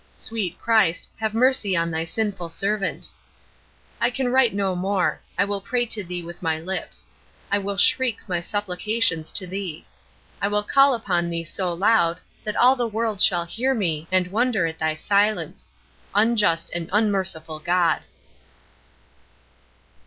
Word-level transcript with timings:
Sweet 0.15 0.57
Christ, 0.57 1.09
have 1.19 1.35
mercy 1.35 1.75
on 1.77 1.91
Thy 1.91 2.05
sinful 2.05 2.49
servant. 2.49 3.11
I 3.99 4.09
can 4.09 4.29
write 4.29 4.51
no 4.51 4.75
more. 4.75 5.21
I 5.37 5.45
will 5.45 5.61
pray 5.61 5.85
to 5.85 6.03
Thee 6.03 6.23
with 6.23 6.41
my 6.41 6.59
lips. 6.59 7.07
I 7.51 7.59
will 7.59 7.77
shriek 7.77 8.17
my 8.27 8.41
supplications 8.41 9.31
to 9.33 9.45
Thee. 9.45 9.85
I 10.41 10.47
will 10.47 10.63
call 10.63 10.95
upon 10.95 11.29
Thee 11.29 11.43
so 11.43 11.71
loud 11.71 12.19
that 12.43 12.55
all 12.55 12.75
the 12.75 12.87
world 12.87 13.21
shall 13.21 13.45
hear 13.45 13.75
me, 13.75 14.07
and 14.11 14.25
wonder 14.31 14.65
at 14.65 14.79
Thy 14.79 14.95
silence 14.95 15.69
unjust 16.15 16.71
and 16.73 16.89
unmerciful 16.91 17.59
God! 17.59 18.01